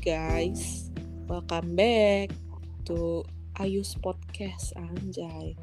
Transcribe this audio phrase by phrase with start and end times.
[0.00, 0.92] guys,
[1.24, 2.28] welcome back
[2.84, 3.24] to
[3.56, 5.56] Ayus Podcast Anjay.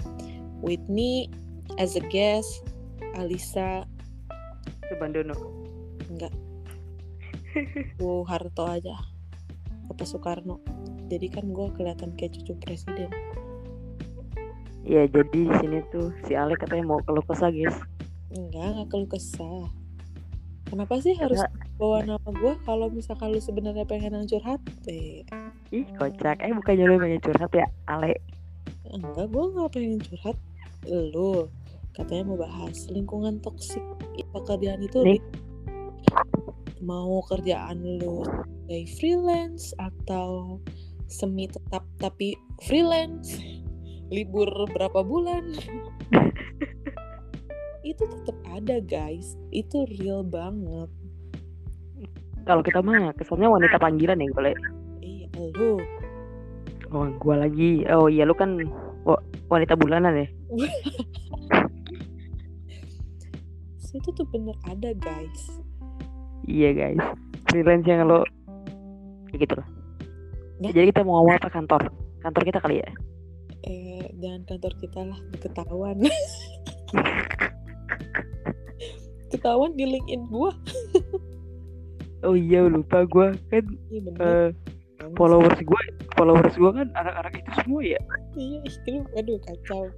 [0.57, 1.29] With me
[1.77, 2.65] as a guest,
[3.13, 3.85] Alisa
[4.97, 5.37] Bandono.
[6.09, 6.33] enggak,
[8.01, 8.97] Bu Harto aja,
[9.89, 10.57] apa Soekarno.
[11.13, 13.09] Jadi kan gue kelihatan kayak cucu presiden.
[14.83, 17.77] Iya, jadi di sini tuh si Ale katanya mau keluh kesah, guys.
[18.33, 19.82] Enggak, nggak keluh kesah.
[20.73, 24.57] Kenapa sih harus Karena- bawa nama gue kalau misalkan lu sebenarnya pengen yang curhat?
[24.89, 25.21] Eh,
[25.69, 26.41] Ih, kocak.
[26.41, 28.17] Eh, bukannya lu banyak curhat ya, Ale?
[28.89, 30.37] enggak, gue nggak pengen curhat.
[30.89, 31.45] Lu
[31.93, 33.85] katanya mau bahas lingkungan toksik
[34.33, 35.21] pekerjaan itu Nih.
[36.81, 40.57] mau kerjaan lu sebagai freelance atau
[41.05, 42.33] semi tetap tapi
[42.65, 43.37] freelance
[44.09, 45.53] libur berapa bulan
[47.83, 50.87] itu tetap ada guys itu real banget
[52.43, 54.55] Kalau kita mah kesannya wanita panggilan ya, boleh.
[54.99, 55.79] iya lu
[56.89, 57.81] Oh, gua lagi.
[57.89, 58.53] Oh iya, lu kan
[59.01, 59.17] wa-
[59.47, 60.27] wanita bulanan ya.
[63.93, 65.61] itu tuh bener ada guys
[66.43, 66.99] Iya, guys.
[67.47, 68.27] Freelance yang lo
[69.29, 69.67] ya gitu lah.
[70.59, 70.69] Nah.
[70.69, 71.81] Jadi kita mau ngomong apa kantor?
[72.19, 72.89] Kantor kita kali ya.
[73.63, 76.03] eh dan kantor kita lah ketahuan
[79.43, 80.55] ketahuan di LinkedIn gua.
[82.23, 83.35] Oh iya, lupa gua.
[83.51, 84.49] Kan iya eh,
[85.19, 85.81] followers gua
[86.15, 87.99] followers gua kan anak-anak itu semua ya.
[88.39, 89.91] iya ih, lu aduh kacau.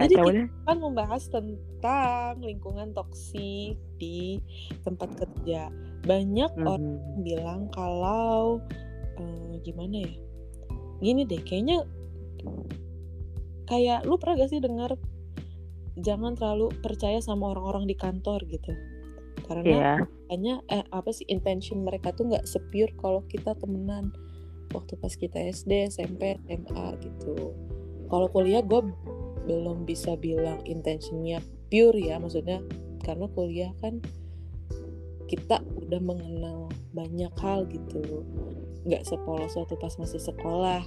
[0.00, 0.44] Jadi kita Kacaunya.
[0.64, 4.40] kan membahas tentang lingkungan toksik di
[4.80, 5.68] tempat kerja.
[6.08, 7.20] Banyak orang Mhm.
[7.20, 8.64] bilang kalau
[9.20, 10.12] eh, gimana ya?
[11.00, 11.84] Gini deh kayaknya
[13.68, 14.96] kayak lu pernah gak sih dengar
[15.98, 18.72] jangan terlalu percaya sama orang-orang di kantor gitu.
[19.46, 19.94] Karena Iya.
[20.30, 24.14] hanya eh, apa sih intention mereka tuh nggak sepure kalau kita temenan.
[24.70, 27.54] Waktu pas kita SD SMP SMA gitu.
[28.06, 28.82] Kalau kuliah gue
[29.50, 32.62] belum bisa bilang intentionnya pure ya maksudnya
[33.02, 33.98] karena kuliah kan
[35.26, 38.22] kita udah mengenal banyak hal gitu.
[38.86, 40.82] Nggak sepolos waktu pas masih sekolah.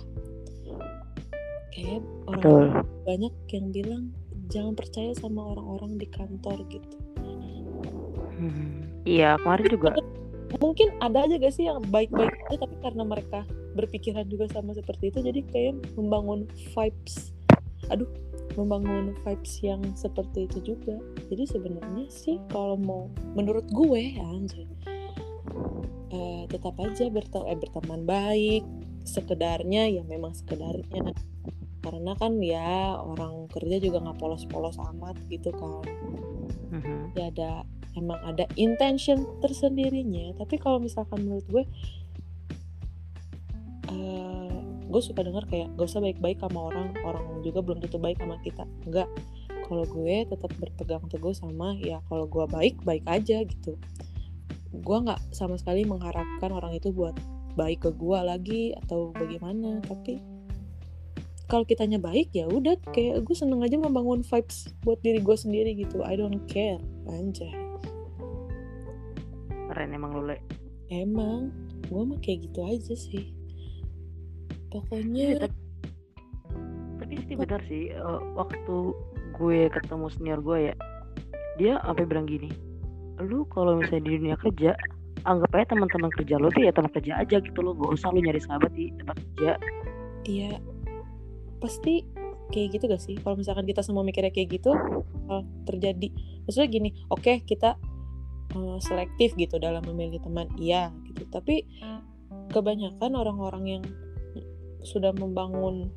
[1.73, 2.63] Kayak orang Betul.
[3.03, 4.03] banyak yang bilang
[4.51, 6.97] jangan percaya sama orang-orang di kantor gitu.
[8.39, 8.87] Hmm.
[9.03, 9.91] Iya, kemarin juga.
[10.61, 13.41] Mungkin ada aja gak sih yang baik-baik aja tapi karena mereka
[13.73, 16.45] berpikiran juga sama seperti itu jadi kayak membangun
[16.75, 17.33] vibes.
[17.89, 18.07] Aduh
[18.53, 21.01] membangun vibes yang seperti itu juga.
[21.29, 24.69] Jadi sebenarnya sih kalau mau menurut gue ya anjay
[26.13, 28.63] eh, tetap aja eh, berteman baik.
[29.03, 31.11] Sekedarnya ya memang sekedarnya
[31.83, 35.83] karena kan ya orang kerja juga nggak polos-polos amat gitu kan.
[36.73, 37.13] Mhm.
[37.13, 37.51] ya ada
[37.94, 40.33] emang ada intention tersendirinya.
[40.39, 41.63] Tapi kalau misalkan menurut gue
[43.94, 44.57] eh
[44.89, 46.95] gue suka dengar kayak gak usah baik-baik sama orang.
[47.03, 48.65] Orang juga belum tentu baik sama kita.
[48.88, 49.09] Enggak
[49.63, 53.77] kalau gue tetap berpegang teguh sama ya kalau gue baik baik aja gitu.
[54.73, 57.13] Gue nggak sama sekali mengharapkan orang itu buat
[57.53, 59.77] baik ke gue lagi atau bagaimana.
[59.85, 60.32] Tapi
[61.53, 65.77] kalau kitanya baik ya udah kayak gue seneng aja membangun vibes buat diri gue sendiri
[65.77, 66.01] gitu.
[66.01, 66.81] I don't care.
[67.05, 67.53] Anjay.
[69.69, 70.41] Keren emang lu Le.
[70.89, 71.53] emang
[71.85, 73.29] gue mah kayak gitu aja sih.
[73.29, 75.57] Iya, pokoknya tapi,
[76.97, 78.77] tapi sih benar sih eh, waktu
[79.37, 80.75] gue ketemu senior gue ya
[81.61, 82.49] dia sampai bilang gini
[83.21, 84.73] lu kalau misalnya di dunia kerja
[85.29, 88.25] anggap aja teman-teman kerja lo tuh ya teman kerja aja gitu lo gak usah lu
[88.25, 89.51] nyari sahabat di tempat kerja.
[90.25, 90.72] Iya
[91.63, 92.03] pasti
[92.51, 93.16] kayak gitu gak sih?
[93.24, 94.75] Kalau misalkan kita semua mikirnya kayak gitu
[95.31, 96.12] hal terjadi.
[96.44, 97.79] Maksudnya gini oke kita
[98.51, 101.24] eh, selektif gitu dalam memilih teman iya gitu.
[101.31, 101.63] Tapi
[102.51, 103.84] kebanyakan orang-orang yang
[104.84, 105.90] sudah membangun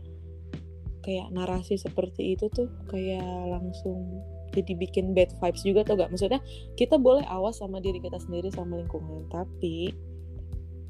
[1.03, 4.23] kayak narasi seperti itu tuh kayak langsung
[4.55, 6.15] jadi bikin bad vibes juga tuh gak?
[6.15, 6.41] Maksudnya
[6.79, 9.93] kita boleh awas sama diri kita sendiri sama lingkungan tapi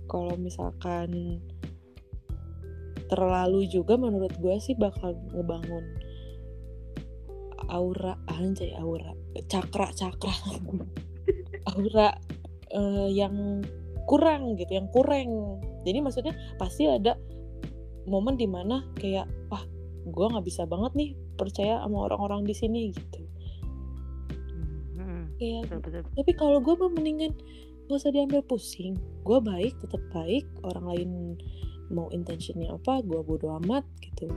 [0.07, 1.41] kalau misalkan
[3.07, 5.85] terlalu juga menurut gue sih bakal ngebangun
[7.67, 9.11] aura anjay aura
[9.51, 10.35] cakra cakra
[11.75, 12.15] aura
[12.71, 13.63] eh, yang
[14.07, 15.61] kurang gitu yang kurang.
[15.83, 17.19] Jadi maksudnya pasti ada
[18.07, 19.63] momen di mana kayak wah
[20.07, 23.21] gue nggak bisa banget nih percaya sama orang-orang di sini gitu.
[24.95, 26.03] Hmm, kayak betul, betul.
[26.15, 27.35] tapi kalau gue mah mendingan
[27.91, 28.95] gak usah diambil pusing.
[29.27, 31.11] Gue baik tetap baik orang lain
[31.93, 34.31] mau intentionnya apa gue bodo amat gitu.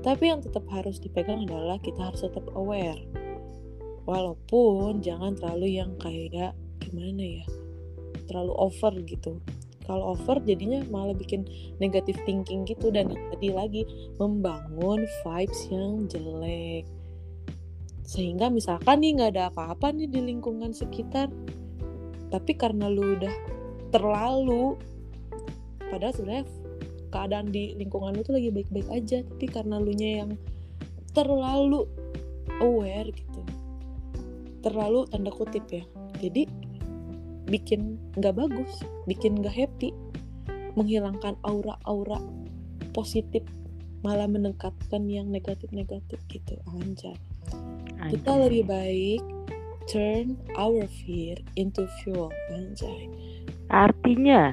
[0.00, 3.00] Tapi yang tetap harus dipegang adalah kita harus tetap aware.
[4.04, 7.46] Walaupun jangan terlalu yang kayak gimana ya
[8.28, 9.40] terlalu over gitu.
[9.84, 11.44] Kalau over jadinya malah bikin
[11.76, 13.84] negatif thinking gitu dan tadi lagi
[14.16, 16.88] membangun vibes yang jelek.
[18.04, 21.28] Sehingga misalkan nih nggak ada apa-apa nih di lingkungan sekitar
[22.34, 23.30] tapi karena lu udah
[23.94, 24.74] terlalu
[25.86, 26.46] padahal sebenarnya
[27.14, 30.30] keadaan di lingkungan lu tuh lagi baik-baik aja tapi karena lu nya yang
[31.14, 31.86] terlalu
[32.58, 33.40] aware gitu
[34.66, 35.86] terlalu tanda kutip ya
[36.18, 36.50] jadi
[37.46, 39.94] bikin nggak bagus bikin nggak happy
[40.74, 42.18] menghilangkan aura-aura
[42.90, 43.46] positif
[44.04, 47.16] malah meningkatkan yang negatif-negatif gitu anjay.
[48.12, 49.22] Kita lebih baik
[49.88, 53.08] turn our fear into fuel anjay.
[53.72, 54.52] Artinya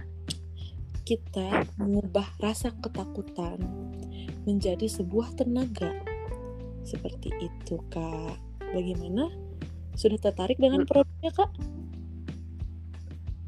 [1.01, 3.57] kita mengubah rasa ketakutan
[4.45, 5.93] menjadi sebuah tenaga.
[6.85, 8.37] Seperti itu kak.
[8.73, 9.29] Bagaimana?
[9.97, 11.51] Sudah tertarik dengan produknya kak?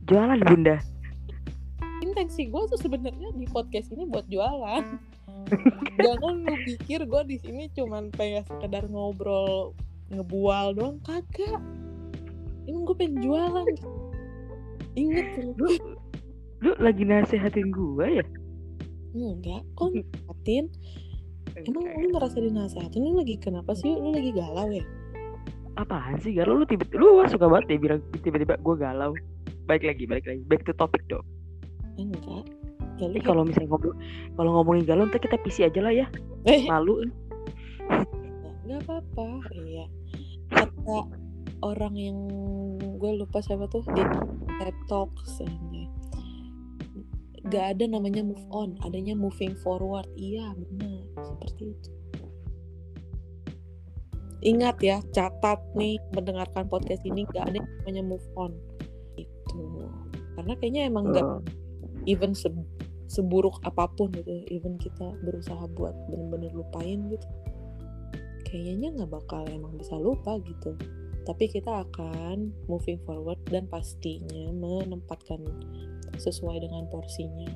[0.09, 0.77] Jualan bunda.
[2.03, 4.83] Intensi gue tuh sebenarnya di podcast ini buat jualan.
[6.03, 9.73] Jangan lu pikir gue di sini cuman pengen sekedar ngobrol
[10.11, 10.97] ngebual doang.
[11.01, 11.61] Kagak.
[12.67, 13.67] Emang gue pengen jualan.
[14.93, 15.73] Inget lu
[16.63, 18.25] lu lagi nasehatin gue ya?
[19.13, 20.65] Enggak kok nasehatin?
[21.67, 23.03] Emang lu merasa dinasehatin?
[23.03, 23.91] Lu lagi kenapa sih?
[23.91, 24.83] Lu lagi galau ya?
[25.75, 26.63] Apaan sih galau?
[26.63, 29.11] Lu tiba lu suka banget ya bilang tiba-tiba gue galau.
[29.67, 30.41] Balik lagi balik lagi.
[30.47, 31.27] Back to topic dong
[31.97, 32.45] enggak.
[33.01, 33.97] Ya, eh, kalau misalnya ngobrol
[34.37, 36.07] kalau ngomongin galau ntar kita PC aja lah ya.
[36.45, 36.65] Eh.
[36.69, 37.01] malu.
[38.65, 39.27] Nggak apa-apa.
[39.53, 39.85] Iya.
[40.53, 41.09] Kata
[41.65, 42.17] orang yang
[43.01, 44.03] gue lupa siapa tuh di
[44.61, 45.41] TED Talks
[47.51, 50.07] gak ada namanya move on adanya moving forward.
[50.15, 51.03] Iya benar.
[51.23, 51.89] Seperti itu.
[54.43, 58.51] Ingat ya catat nih mendengarkan podcast ini gak ada namanya move on.
[59.19, 59.59] Gitu.
[60.39, 61.39] Karena kayaknya emang uh.
[62.07, 62.47] even se
[63.11, 67.27] seburuk apa pun gitu even kita berusaha buat bener-bener lupain gitu.
[68.49, 70.73] Kayaknya nggak bakal emang bisa lupa gitu
[71.23, 75.39] tapi kita akan moving forward dan pastinya menempatkan
[76.19, 77.49] sesuai dengan porsinya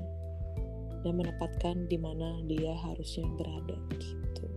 [1.03, 4.47] dan menempatkan di mana dia harusnya berada gitu.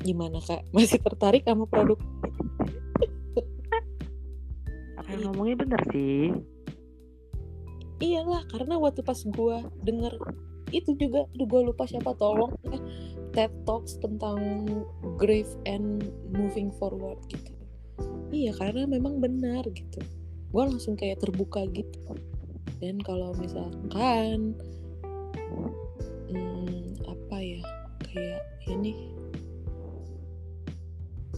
[0.00, 0.64] Gimana kak?
[0.74, 1.98] Masih tertarik sama produk?
[5.10, 6.30] Yang ngomongnya bener sih.
[8.00, 10.14] Iyalah karena waktu pas gue denger
[10.70, 12.54] itu juga aduh gue lupa siapa tolong
[13.30, 14.66] TED Talks tentang
[15.18, 17.54] grief and moving forward gitu.
[18.30, 20.02] Iya karena memang benar gitu.
[20.50, 22.18] Gue langsung kayak terbuka gitu.
[22.80, 24.54] Dan kalau misalkan
[26.30, 27.62] hmm, apa ya
[28.10, 28.94] kayak ini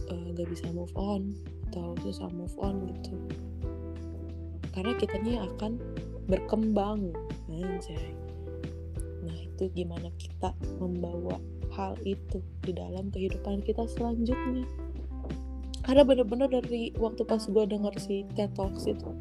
[0.09, 1.33] uh, gak bisa move on
[1.69, 3.13] atau susah move on gitu.
[4.73, 5.77] Karena kitanya akan
[6.25, 7.13] berkembang
[7.49, 8.13] anjay.
[9.21, 11.37] Nah itu gimana kita membawa
[11.73, 14.65] hal itu di dalam kehidupan kita selanjutnya.
[15.83, 19.11] Karena bener-bener dari waktu pas gue denger si TED Talks itu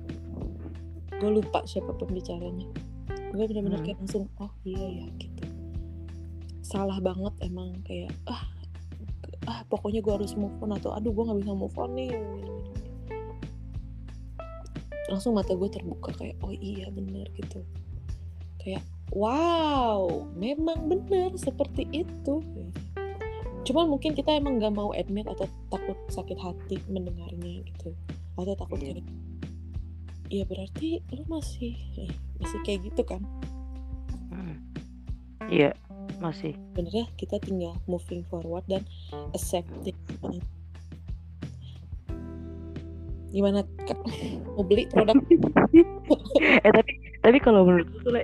[1.22, 2.66] gue lupa siapa pembicaranya.
[3.30, 3.86] Gue bener-bener hmm.
[3.86, 5.42] kayak langsung oh iya ya gitu.
[6.66, 8.42] Salah banget emang kayak ah
[9.46, 12.10] ah pokoknya gue harus move on atau aduh gue nggak bisa move on nih.
[15.10, 17.62] Langsung mata gue terbuka kayak oh iya bener gitu.
[18.58, 18.82] Kayak
[19.12, 22.40] wow memang benar seperti itu.
[23.62, 27.94] Cuman mungkin kita emang nggak mau admit atau takut sakit hati mendengarnya gitu.
[28.34, 28.98] Atau takut yeah.
[28.98, 29.06] kayak
[30.32, 32.08] ya berarti lu masih eh,
[32.40, 33.20] masih kayak gitu kan?
[34.32, 34.56] Hmm.
[35.52, 35.76] iya
[36.18, 36.56] masih.
[36.72, 38.82] Bener ya kita tinggal moving forward dan
[39.36, 39.94] accepting.
[43.32, 44.00] Gimana kak?
[44.56, 45.16] Mau beli produk?
[46.42, 46.92] Eh tapi
[47.24, 48.22] tapi kalau menurut kalau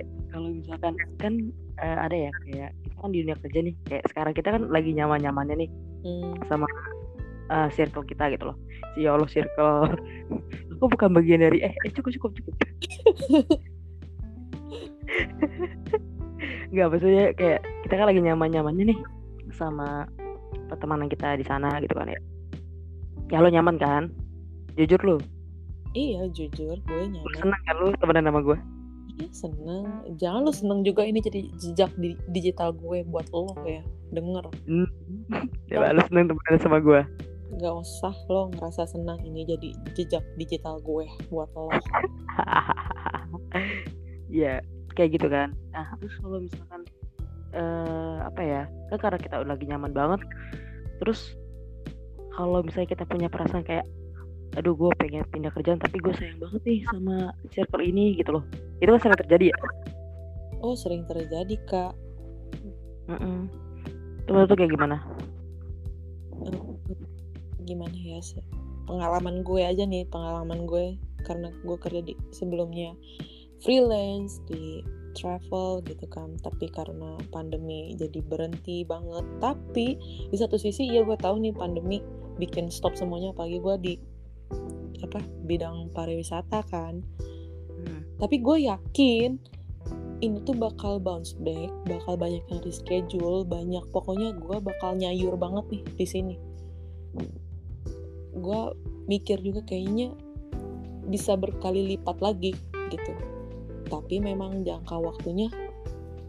[0.59, 1.33] misalkan kan
[1.79, 4.91] uh, ada ya kayak kita kan di dunia kerja nih kayak sekarang kita kan lagi
[4.93, 5.69] nyaman nyamannya nih
[6.05, 6.33] hmm.
[6.47, 6.67] sama
[7.49, 8.57] uh, circle kita gitu loh
[8.95, 9.95] si ya Allah circle
[10.77, 12.55] aku bukan bagian dari eh, eh cukup cukup cukup
[16.69, 18.99] nggak maksudnya kayak kita kan lagi nyaman nyamannya nih
[19.57, 20.05] sama
[20.69, 22.19] pertemanan kita di sana gitu kan ya
[23.33, 24.13] ya lo nyaman kan
[24.79, 25.17] Jujur lu?
[25.91, 27.35] Iya jujur, gue nyaman.
[27.35, 28.57] Seneng kan lu temenan sama gue?
[29.19, 29.85] Iya seneng.
[30.15, 33.83] Jangan lu seneng juga ini jadi jejak di digital gue buat lo ya.
[34.15, 34.47] Denger.
[34.65, 34.89] Hmm.
[35.69, 37.05] Ya lu seneng temenan sama gue?
[37.61, 41.69] Gak usah lo ngerasa senang ini jadi jejak digital gue buat lo.
[44.31, 44.63] ya
[44.97, 45.53] kayak gitu kan.
[45.75, 46.81] Nah terus kalau misalkan
[47.53, 48.61] uh, apa ya?
[48.89, 50.25] Kan karena kita lagi nyaman banget.
[51.03, 51.37] Terus
[52.33, 53.85] kalau misalnya kita punya perasaan kayak
[54.57, 58.43] aduh gue pengen pindah kerjaan tapi gue sayang banget nih sama circle ini gitu loh.
[58.81, 59.57] Itu kan sering terjadi ya?
[60.59, 61.93] Oh sering terjadi kak.
[63.09, 63.39] Mm -mm.
[64.25, 64.97] itu tuh kayak gimana?
[67.65, 68.19] Gimana ya
[68.89, 70.97] pengalaman gue aja nih pengalaman gue.
[71.23, 72.95] Karena gue kerja di sebelumnya
[73.61, 74.81] freelance di
[75.13, 76.35] travel gitu kan.
[76.41, 79.25] Tapi karena pandemi jadi berhenti banget.
[79.37, 79.87] Tapi
[80.33, 82.01] di satu sisi ya gue tahu nih pandemi
[82.41, 83.31] bikin stop semuanya.
[83.31, 83.93] Apalagi gue di
[85.03, 87.01] apa bidang pariwisata kan.
[87.79, 88.03] Hmm.
[88.19, 89.39] tapi gue yakin
[90.19, 95.65] ini tuh bakal bounce back bakal banyak yang reschedule banyak pokoknya gue bakal nyayur banget
[95.71, 96.35] nih di sini.
[98.35, 98.61] Gue
[99.07, 100.11] mikir juga kayaknya
[101.07, 102.53] bisa berkali lipat lagi
[102.91, 103.13] gitu.
[103.89, 105.49] Tapi memang jangka waktunya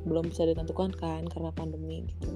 [0.09, 2.31] belum bisa ditentukan kan karena pandemi gitu.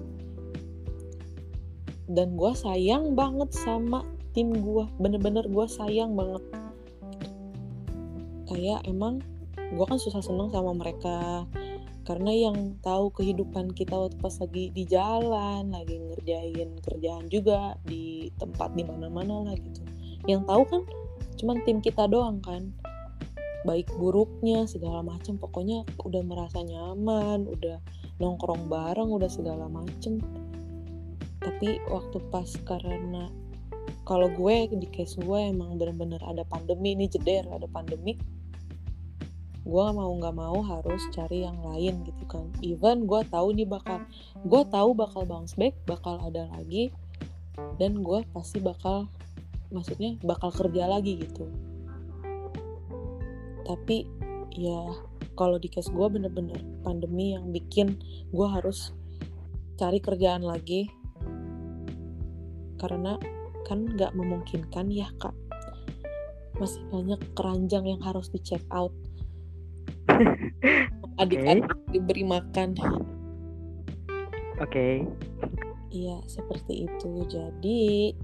[2.05, 6.43] Dan gue sayang banget sama tim gue bener-bener gue sayang banget.
[8.51, 9.23] Kayak emang
[9.57, 11.47] gue kan susah seneng sama mereka.
[12.05, 18.29] Karena yang tahu kehidupan kita waktu pas lagi di jalan lagi ngerjain kerjaan juga di
[18.37, 19.81] tempat di mana-mana lah gitu.
[20.29, 20.83] Yang tahu kan
[21.41, 22.75] cuman tim kita doang kan.
[23.65, 27.81] Baik buruknya segala macam pokoknya udah merasa nyaman udah
[28.21, 30.21] nongkrong bareng udah segala macem.
[31.41, 33.33] Tapi waktu pas karena
[34.05, 38.21] kalau gue di case gue emang bener-bener ada pandemi ini jeder ada pandemi.
[39.65, 42.53] Gue mau nggak mau harus cari yang lain gitu kan.
[42.61, 44.05] Even gue tahu nih bakal
[44.45, 46.93] gue tahu bakal bounce back bakal ada lagi
[47.81, 49.09] dan gue pasti bakal
[49.73, 51.49] maksudnya bakal kerja lagi gitu.
[53.65, 54.05] Tapi
[54.53, 54.85] ya
[55.33, 57.97] kalau di case gue bener-bener pandemi yang bikin
[58.37, 58.93] gue harus
[59.81, 60.93] cari kerjaan lagi.
[62.77, 63.17] Karena
[63.65, 65.35] kan nggak memungkinkan ya kak.
[66.61, 68.95] Masih banyak keranjang yang harus di check out
[71.23, 71.91] adik-adik okay.
[71.91, 72.79] diberi makan.
[74.63, 74.71] Oke.
[74.71, 74.95] Okay.
[75.91, 77.11] iya seperti itu.
[77.27, 78.15] Jadi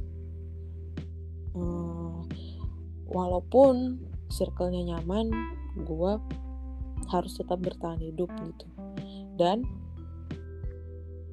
[1.55, 2.31] hmm,
[3.11, 3.99] walaupun
[4.31, 5.31] circle-nya nyaman
[5.83, 6.13] gue
[7.11, 8.67] harus tetap bertahan hidup gitu.
[9.35, 9.67] Dan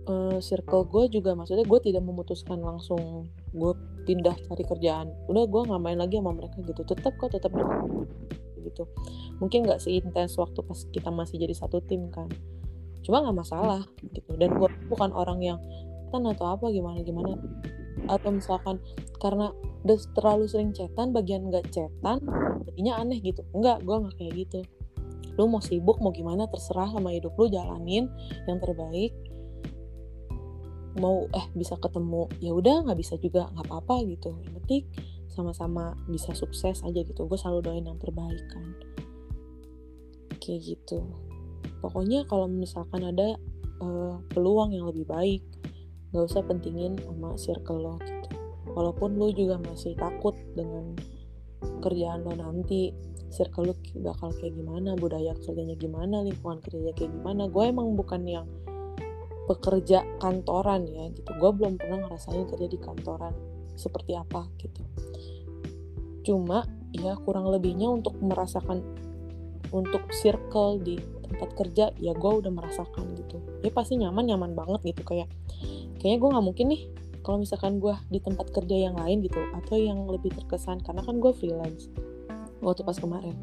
[0.10, 3.74] uh, circle gue juga maksudnya gue tidak memutuskan langsung gue
[4.08, 5.12] pindah cari kerjaan.
[5.28, 6.82] Udah gue nggak main lagi sama mereka gitu.
[6.88, 7.52] Tetap kok tetap
[8.64, 8.88] gitu.
[9.44, 12.32] Mungkin nggak seintens waktu pas kita masih jadi satu tim kan.
[13.04, 13.84] Cuma nggak masalah
[14.16, 14.38] gitu.
[14.40, 15.60] Dan gue bukan orang yang
[16.14, 17.36] kan atau apa gimana gimana.
[18.08, 18.80] Atau misalkan
[19.20, 19.52] karena
[19.84, 22.24] udah terlalu sering cetan bagian nggak cetan
[22.64, 23.44] jadinya aneh gitu.
[23.52, 24.60] Enggak gue nggak kayak gitu.
[25.38, 28.10] Lu mau sibuk mau gimana terserah sama hidup lu jalanin
[28.50, 29.14] yang terbaik
[30.98, 34.36] mau eh bisa ketemu ya udah nggak bisa juga nggak apa-apa gitu.
[34.44, 34.84] Yang penting
[35.32, 37.30] sama-sama bisa sukses aja gitu.
[37.30, 38.66] Gue selalu doain yang terbaik kan.
[40.42, 41.06] Kayak gitu.
[41.78, 43.38] Pokoknya kalau misalkan ada
[43.82, 45.44] uh, peluang yang lebih baik
[46.10, 48.30] nggak usah pentingin sama circle lo gitu.
[48.74, 50.98] Walaupun lo juga masih takut dengan
[51.84, 52.94] kerjaan lo nanti
[53.30, 57.46] circle lo bakal kayak gimana budaya kerjanya gimana lingkungan kerjanya kayak gimana.
[57.52, 58.48] Gue emang bukan yang
[59.48, 61.32] pekerja kantoran ya gitu.
[61.40, 63.34] Gue belum pernah ngerasain kerja di kantoran
[63.80, 64.84] seperti apa gitu.
[66.28, 68.84] Cuma ya kurang lebihnya untuk merasakan
[69.72, 73.40] untuk circle di tempat kerja ya gue udah merasakan gitu.
[73.64, 75.08] Ya pasti nyaman nyaman banget gitu.
[75.08, 75.32] Kayak
[76.04, 76.82] kayaknya gue nggak mungkin nih
[77.24, 80.84] kalau misalkan gue di tempat kerja yang lain gitu atau yang lebih terkesan.
[80.84, 81.88] Karena kan gue freelance
[82.60, 83.36] waktu pas kemarin.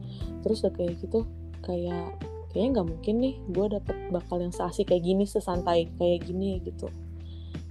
[0.44, 1.25] Terus udah kayak gitu
[1.64, 6.62] kayak kayaknya nggak mungkin nih gue dapet bakal yang seasik kayak gini sesantai kayak gini
[6.62, 6.87] gitu.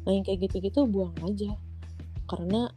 [0.03, 1.55] Nah yang kayak gitu-gitu buang aja.
[2.27, 2.67] Karena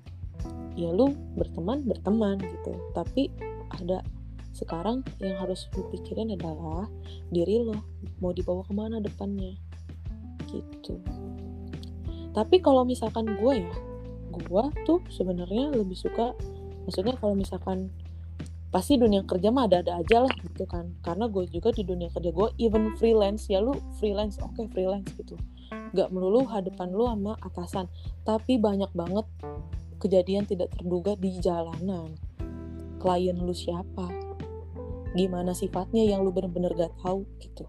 [0.78, 2.78] ya lu berteman berteman gitu.
[2.94, 3.34] Tapi
[3.74, 4.06] ada
[4.54, 6.86] sekarang yang harus lu pikirin adalah
[7.34, 7.74] diri lo
[8.22, 9.58] mau dibawa ke mana depannya
[10.46, 11.02] gitu.
[12.30, 13.74] Tapi kalau misalkan gue ya
[14.36, 16.36] gue tuh sebenarnya lebih suka
[16.86, 17.90] maksudnya kalau misalkan
[18.70, 20.94] pasti dunia kerja mah ada-ada aja lah gitu kan.
[21.00, 25.08] Karena gue juga di dunia kerja gue even freelance ya lu freelance oke okay, freelance
[25.16, 25.38] gitu.
[25.94, 27.86] Gak melulu hadapan lu sama atasan.
[28.26, 29.26] Tapi banyak banget
[30.02, 32.14] kejadian tidak terduga di jalanan.
[33.00, 34.08] Klien lu siapa?
[35.16, 37.64] Gimana sifatnya yang lu bener-bener gak tahu gitu.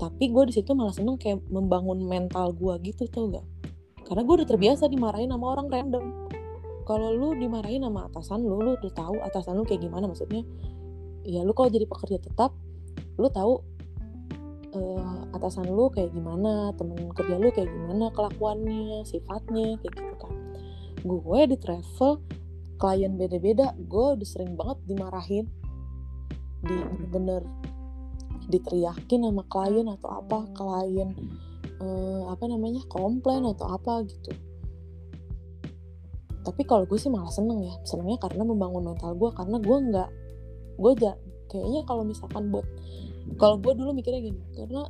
[0.00, 3.44] Tapi gue di situ malah seneng kayak membangun mental gue gitu tau gak
[4.10, 6.04] karena gue udah terbiasa dimarahin sama orang random
[6.90, 10.42] kalau lu dimarahin sama atasan lu lu udah tahu atasan lu kayak gimana maksudnya.
[11.22, 12.50] Ya lu kalau jadi pekerja tetap
[13.14, 13.62] lu tahu
[14.74, 20.34] uh, atasan lu kayak gimana temen kerja lu kayak gimana kelakuannya sifatnya kayak gitu kan.
[21.06, 22.18] Gue di travel
[22.74, 25.46] klien beda-beda gue udah sering banget dimarahin.
[26.66, 26.74] Di
[27.06, 27.46] bener
[28.50, 31.14] diteriakin sama klien atau apa klien
[31.78, 34.49] eh, apa namanya komplain atau apa gitu
[36.40, 37.74] tapi kalau gue sih malah seneng ya.
[37.84, 40.10] Senengnya karena membangun mental gue karena gue nggak
[40.80, 41.12] gue ja,
[41.52, 42.64] kayaknya kalau misalkan buat
[43.36, 44.88] kalau gue dulu mikirnya gini karena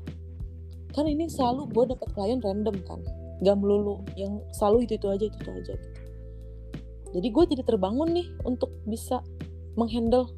[0.95, 3.01] kan ini selalu gue dapat klien random kan.
[3.41, 6.01] Gak melulu yang selalu itu itu aja itu itu aja gitu.
[7.11, 9.25] Jadi gue jadi terbangun nih untuk bisa
[9.75, 10.31] menghandle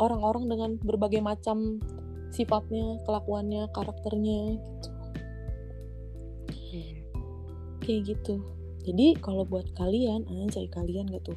[0.00, 1.78] orang-orang dengan berbagai macam
[2.32, 4.90] sifatnya kelakuannya karakternya gitu.
[6.68, 7.00] Iya.
[7.80, 8.57] kayak gitu
[8.88, 11.36] jadi kalau buat kalian anjay kalian gitu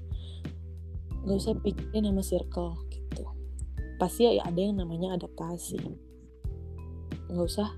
[1.22, 3.24] nggak usah pikirin nama circle gitu.
[4.02, 5.78] Pasti ya ada yang namanya adaptasi.
[7.30, 7.70] Nggak usah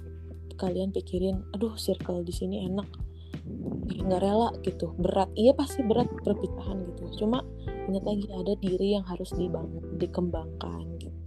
[0.55, 2.87] kalian pikirin aduh circle di sini enak
[4.03, 4.95] nggak rela gitu.
[4.95, 7.25] Berat iya pasti berat perpisahan gitu.
[7.25, 7.43] Cuma
[7.91, 11.19] ingat lagi ada diri yang harus dibangun dikembangkan gitu.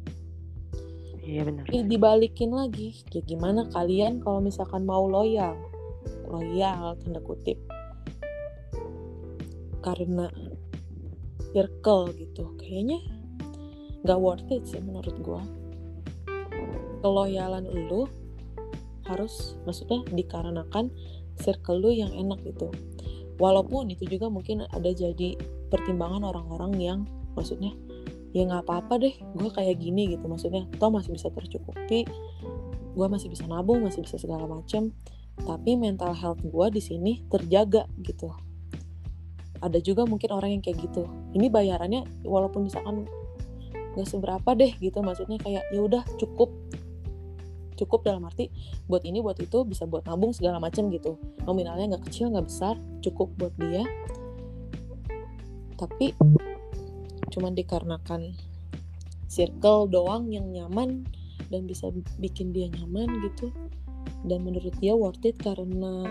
[1.21, 1.69] Iya benar.
[1.69, 2.97] Dibalikin lagi.
[3.13, 5.53] Ya gimana kalian kalau misalkan mau loyal?
[6.33, 7.61] Loyal tanda kutip
[9.87, 10.27] karena
[11.55, 12.59] circle gitu.
[12.59, 12.99] Kayaknya
[14.03, 15.47] nggak worth it sih menurut gua.
[17.07, 18.11] Keloyalan lu
[19.07, 20.91] harus maksudnya dikarenakan
[21.39, 22.75] circle lu yang enak gitu.
[23.39, 25.39] Walaupun itu juga mungkin ada jadi
[25.71, 26.99] pertimbangan orang-orang yang
[27.39, 27.71] maksudnya
[28.35, 30.27] ya nggak apa-apa deh gue kayak gini gitu.
[30.27, 32.03] Maksudnya toh masih bisa tercukupi
[32.97, 34.91] gue masih bisa nabung masih bisa segala macem
[35.45, 38.33] tapi mental health gue di sini terjaga gitu
[39.61, 41.09] ada juga mungkin orang yang kayak gitu.
[41.33, 43.09] Ini bayarannya walaupun misalkan
[43.97, 46.53] nggak seberapa deh gitu maksudnya kayak ya udah cukup.
[47.77, 48.49] Cukup dalam arti
[48.89, 51.21] buat ini buat itu bisa buat nabung segala macam gitu.
[51.45, 53.85] Nominalnya nggak kecil nggak besar cukup buat dia.
[55.77, 56.17] Tapi
[57.37, 58.33] cuman dikarenakan
[59.29, 61.05] circle doang yang nyaman
[61.53, 63.53] dan bisa bikin dia nyaman gitu.
[64.25, 66.09] Dan menurut dia worth it karena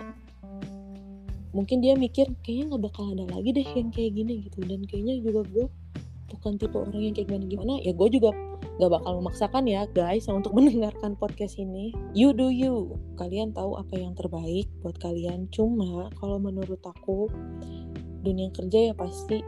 [1.56, 4.60] mungkin dia mikir kayaknya nggak bakal ada lagi deh yang kayak gini gitu.
[4.68, 5.66] Dan kayaknya juga gue
[6.36, 8.36] bukan tipe orang yang kayak gimana gimana ya gue juga
[8.76, 11.96] nggak bakal memaksakan ya guys untuk mendengarkan podcast ini.
[12.12, 13.00] You do you.
[13.16, 15.48] Kalian tahu apa yang terbaik buat kalian.
[15.56, 17.32] Cuma kalau menurut aku
[18.20, 19.40] dunia kerja ya pasti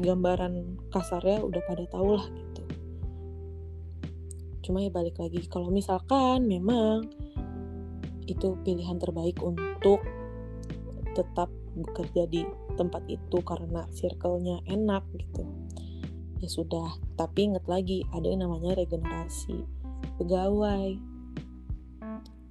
[0.00, 2.62] gambaran kasarnya udah pada tau lah gitu.
[4.64, 7.12] Cuma ya balik lagi kalau misalkan memang
[8.26, 10.02] itu pilihan terbaik untuk
[11.16, 12.44] tetap bekerja di
[12.76, 15.48] tempat itu karena circle-nya enak gitu.
[16.40, 19.64] Ya sudah tapi inget lagi ada yang namanya regenerasi
[20.20, 21.00] pegawai.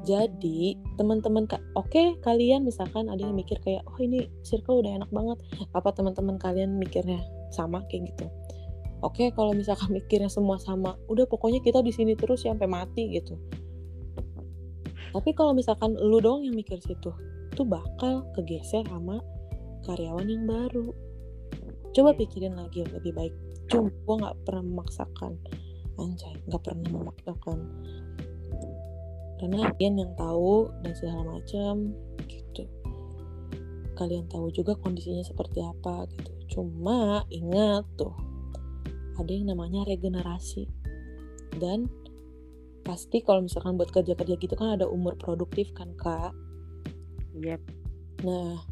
[0.06, 5.10] Jadi teman-teman ka- oke kalian misalkan ada yang mikir kayak oh ini circle udah enak
[5.14, 5.38] banget.
[5.74, 7.22] Apa teman-teman kalian mikirnya
[7.54, 8.26] sama kayak gitu?
[9.06, 13.14] Oke kalau misalkan mikirnya semua sama udah pokoknya kita di sini terus ya sampai mati
[13.14, 13.38] gitu.
[15.14, 17.14] Tapi kalau misalkan lu doang yang mikir situ
[17.56, 19.24] tuh bakal kegeser sama
[19.88, 20.92] karyawan yang baru.
[21.96, 23.34] Coba pikirin lagi yang lebih baik.
[23.72, 25.34] Cuma gue nggak pernah memaksakan.
[25.96, 27.60] Anjay nggak pernah memaksakan.
[29.40, 31.96] Karena kalian yang tahu dan segala macam
[32.28, 32.64] gitu.
[33.96, 36.32] Kalian tahu juga kondisinya seperti apa gitu.
[36.60, 38.12] Cuma ingat tuh
[39.16, 40.68] ada yang namanya regenerasi.
[41.56, 41.88] Dan
[42.84, 46.36] pasti kalau misalkan buat kerja-kerja gitu kan ada umur produktif kan kak
[47.40, 47.62] Yep.
[48.24, 48.64] Nah,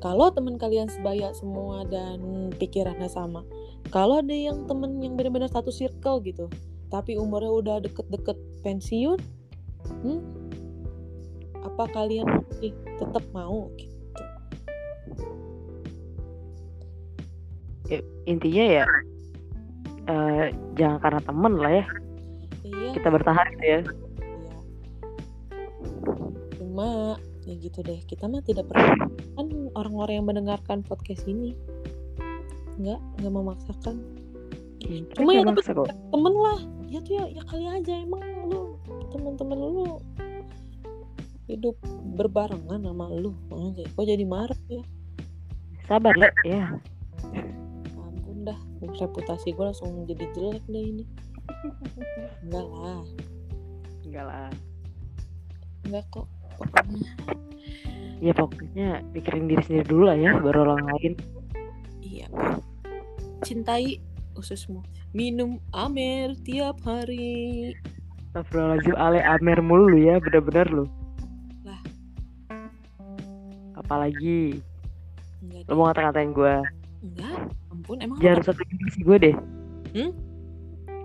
[0.00, 3.44] kalau teman kalian sebaya semua dan pikirannya sama,
[3.92, 6.48] kalau ada yang temen yang benar-benar satu circle gitu,
[6.88, 9.20] tapi umurnya udah deket-deket pensiun,
[10.04, 10.20] hmm,
[11.60, 13.98] apa kalian masih tetap mau gitu?
[18.28, 18.86] Intinya ya
[20.08, 21.86] eh, jangan karena temen lah ya
[22.68, 23.80] Iya, kita bertahan gitu ya.
[23.80, 23.80] iya.
[26.60, 27.16] Cuma
[27.48, 29.08] ya gitu deh, kita mah tidak pernah
[29.40, 31.56] kan orang-orang yang mendengarkan podcast ini.
[32.76, 33.96] Nggak nggak memaksakan.
[35.16, 35.64] Cuma ya tapi-
[36.12, 36.60] temen lah.
[36.88, 37.94] Ya tuh ya, ya kali aja.
[38.04, 38.76] Emang lu
[39.12, 40.00] temen-temen lu
[41.48, 41.76] hidup
[42.20, 43.32] berbarengan sama lu.
[43.48, 44.84] Aja kok jadi marah ya?
[45.88, 46.76] Sabar le ya.
[47.96, 51.04] ampun dah reputasi gue langsung jadi jelek deh ini.
[52.44, 53.02] Enggak lah.
[54.04, 54.52] Enggak lah.
[55.88, 56.28] enggak kok
[56.58, 57.10] pokoknya.
[58.18, 61.12] Ya pokoknya pikirin diri sendiri dulu lah ya baru orang lain.
[62.02, 62.26] iya.
[63.46, 64.02] Cintai
[64.34, 64.82] ususmu.
[65.14, 67.78] Minum amer tiap hari.
[68.34, 70.84] Astagfirullahaladzim ale Amer mulu lu ya bener-bener lu.
[71.64, 71.80] Lah.
[73.78, 74.58] Apalagi?
[75.38, 76.54] Enggak lu mau ngata-ngatain gue
[76.98, 77.38] enggak
[77.70, 79.36] ampun emang jangan rusak reputasi gue deh.
[79.94, 80.10] Hmm?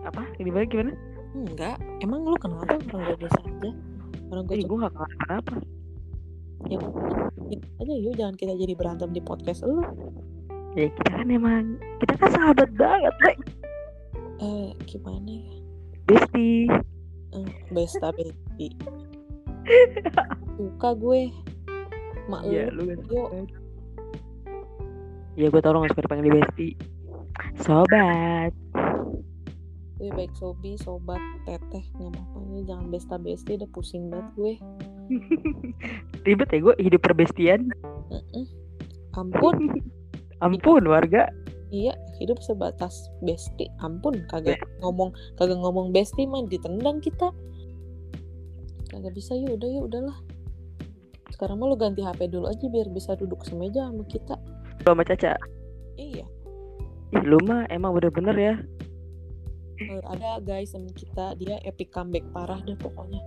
[0.04, 0.22] apa?
[0.36, 0.92] Gimana gimana?
[1.38, 3.72] Enggak emang lu kenapa orang biasa aja
[4.32, 5.56] orang gue eh, gue gak kenapa apa
[6.72, 6.80] ya
[7.84, 9.84] aja yuk jangan kita jadi berantem di podcast lu.
[10.74, 13.14] Ya kita kan emang kita kan sahabat banget
[14.42, 15.54] eh gimana ya?
[16.08, 16.72] Bestie
[17.36, 18.68] eh, besta besti.
[20.58, 21.30] Suka gue.
[22.32, 23.30] Mak Iya, lu lu yuk.
[25.34, 26.78] Ya gue tau lo gak suka dipanggil bestie
[27.58, 28.54] Sobat
[30.04, 34.54] gue baik sobi sobat teteh nggak apa-apa jangan besta besti udah pusing banget gue.
[36.28, 37.72] Ribet ya gue hidup perbestian.
[38.12, 38.46] Mm-mm.
[39.16, 39.72] ampun.
[40.44, 41.32] Ampun warga.
[41.72, 43.72] Iya hidup sebatas besti.
[43.80, 47.32] Ampun kagak ngomong kagak ngomong besti mah ditendang kita.
[48.92, 50.18] Kagak bisa yuk udah yuk udahlah.
[51.32, 54.36] Sekarang mah lu ganti HP dulu aja biar bisa duduk semeja sama kita.
[54.84, 55.40] Lu sama Caca?
[55.96, 56.28] Iya.
[57.16, 58.56] Ih lu mah emang bener-bener ya
[59.84, 63.20] Eh, ada guys sama kita dia epic comeback parah deh pokoknya.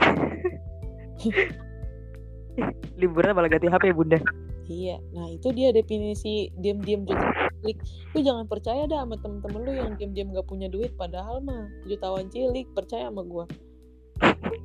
[3.00, 4.18] Liburan malah ganti HP bunda.
[4.66, 7.22] Iya nah itu dia definisi diam-diam juta
[7.62, 7.78] cilik.
[8.14, 12.26] Lu jangan percaya dah sama temen-temen lu yang diam-diam gak punya duit padahal mah jutawan
[12.32, 13.46] cilik percaya sama gua.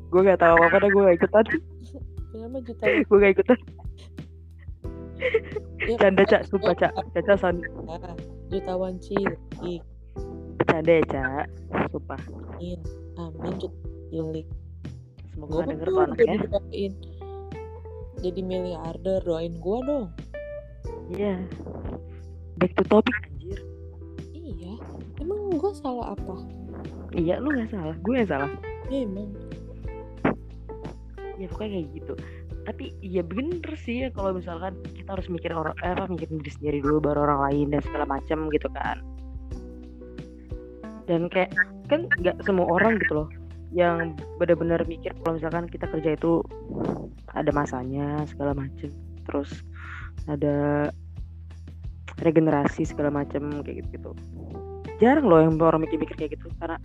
[0.09, 1.45] Gue gak tahu apa-apa dah gue gak ikutan.
[2.31, 2.95] Kenapa jutawan?
[3.05, 3.59] Gue gak ikutan.
[5.85, 6.91] Ya, Canda Cak Sumpah Cak.
[7.13, 8.17] Caca son Ah,
[8.49, 9.85] jutawan cilik
[10.71, 11.45] Bercanda ya Cak
[11.91, 12.21] Sumpah.
[12.55, 12.79] Amin
[13.19, 14.47] amin jutawan cilik
[15.35, 16.35] Semoga gue gak denger tuh anaknya.
[16.47, 16.93] didoain
[18.21, 20.05] jadi miliarder doain gua dong.
[21.11, 21.41] Iya.
[22.55, 23.59] Back to topic anjir.
[24.31, 24.79] Iya.
[25.19, 26.39] Emang gua salah apa?
[27.11, 27.97] Iya lu gak salah.
[27.99, 28.51] Gue yang salah.
[28.87, 29.35] Ya, emang.
[31.35, 32.13] Ya pokoknya kayak gitu.
[32.63, 36.51] Tapi iya bener sih ya kalau misalkan kita harus mikir orang eh, apa mikir diri
[36.55, 39.01] sendiri dulu baru orang lain dan segala macam gitu kan
[41.05, 41.51] dan kayak
[41.89, 43.27] kan nggak semua orang gitu loh
[43.71, 46.43] yang benar-benar mikir kalau misalkan kita kerja itu
[47.31, 48.91] ada masanya segala macam
[49.23, 49.63] terus
[50.27, 50.89] ada
[52.19, 54.11] regenerasi segala macam kayak gitu gitu
[54.99, 56.77] jarang loh yang orang mikir-mikir kayak gitu karena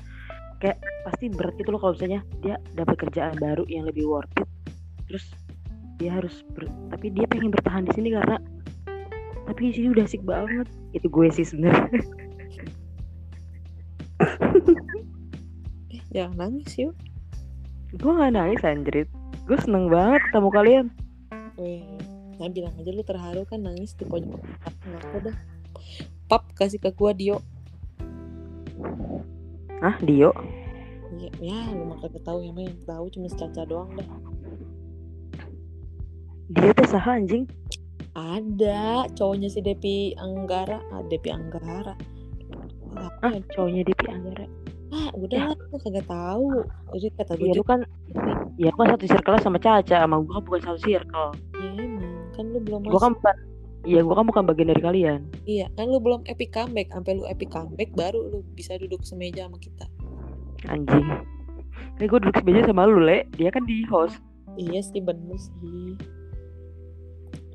[0.63, 4.49] kayak pasti berat gitu loh kalau misalnya dia dapat kerjaan baru yang lebih worth it
[5.11, 5.27] terus
[6.01, 8.37] dia harus ber- tapi dia pengen bertahan di sini karena
[9.47, 10.67] tapi di sini udah asik banget.
[10.91, 12.03] Itu gue sih sebenarnya
[15.93, 16.95] eh jangan nangis yuk.
[17.97, 19.09] Gue gak nangis anjrit.
[19.47, 20.87] Gue seneng banget ketemu kalian.
[21.57, 21.87] Weh,
[22.37, 24.37] nah bilang aja lu terharu kan nangis di pojok
[24.85, 25.37] ngaku dah.
[26.27, 27.39] Pap kasih ke gua Dio.
[29.81, 30.35] Ah Dio?
[31.17, 32.43] Iya, ya lu mah kagak tahu.
[32.43, 34.09] Yang yang tahu cuma Caca doang dah.
[36.47, 37.47] dia tuh sah anjing?
[38.13, 39.07] Ada.
[39.15, 41.95] Cowoknya si Depi Anggara, ah Depi Anggara.
[42.97, 43.41] Ah Apa ya?
[43.53, 44.47] cowoknya di Anggara
[44.87, 46.63] Ah, udah lah, lu kagak tahu.
[46.95, 47.81] Jadi kata gue iya lu kan
[48.55, 52.07] ya lu kan satu circle sama Caca sama gue kan bukan satu circle ya emang
[52.33, 53.35] kan lu belum gue kan bukan
[53.83, 56.89] iya gue kan bukan bagian dari kalian Iya, kan lu belum epic comeback.
[56.89, 59.85] Sampai lu epic comeback baru lu bisa duduk semeja sama kita.
[60.67, 61.07] anjing
[61.97, 64.23] ini gue duduk semeja sama lu le dia kan di host
[64.55, 65.99] Iya sih bener sih.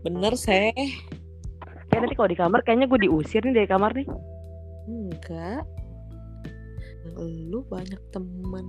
[0.01, 0.69] Bener sih.
[1.87, 4.05] kayak nanti kalau di kamar kayaknya gue diusir nih dari kamar nih
[4.87, 5.65] Enggak.
[7.17, 8.65] Lu banyak teman.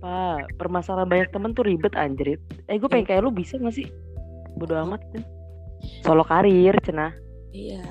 [0.00, 2.40] apa permasalahan banyak temen tuh ribet anjrit
[2.72, 3.84] eh gue pengen kayak lu bisa gak sih
[4.56, 5.20] bodo amat kan
[6.00, 7.12] solo karir cenah
[7.50, 7.82] Iya.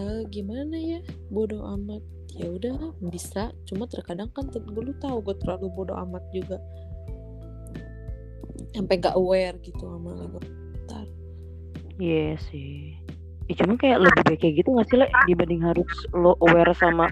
[0.00, 1.00] Eh gimana ya?
[1.28, 2.00] Bodoh amat.
[2.32, 3.52] Ya udah bisa.
[3.68, 6.56] Cuma terkadang kan gue lu tahu gue terlalu bodoh amat juga.
[8.72, 11.06] Sampai gak aware gitu sama lingkungan sekitar.
[11.98, 12.94] iya sih
[13.48, 17.08] Ih, cuman kayak lebih baik kayak gitu gak sih le dibanding harus lo aware sama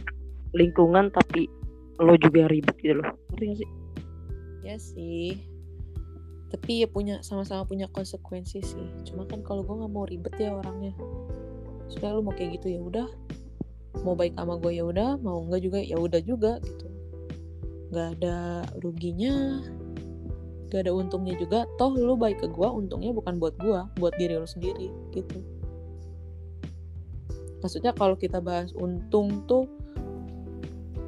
[0.53, 1.49] lingkungan tapi
[1.96, 3.70] lo juga ribet gitu loh ngerti gak sih
[4.66, 5.38] Ya sih.
[6.51, 8.88] Tapi ya punya sama-sama punya konsekuensi sih.
[9.07, 10.90] Cuma kan kalau gue nggak mau ribet ya orangnya.
[11.87, 13.07] Sudah lu mau kayak gitu ya udah.
[14.03, 16.87] Mau baik sama gue ya udah, mau enggak juga ya udah juga gitu.
[17.94, 19.62] Gak ada ruginya.
[20.75, 21.62] Gak ada untungnya juga.
[21.79, 25.38] Toh lu baik ke gue, untungnya bukan buat gue, buat diri lu sendiri gitu.
[27.64, 29.64] Maksudnya kalau kita bahas untung tuh